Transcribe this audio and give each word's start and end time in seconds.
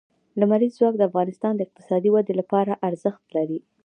لمریز 0.39 0.71
ځواک 0.77 0.95
د 0.97 1.01
افغانستان 1.09 1.53
د 1.55 1.61
اقتصادي 1.67 2.09
ودې 2.11 2.33
لپاره 2.41 2.79
ارزښت 2.87 3.23
لري. 3.37 3.59